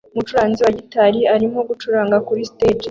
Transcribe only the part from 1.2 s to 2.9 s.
arimo gucuranga kuri stage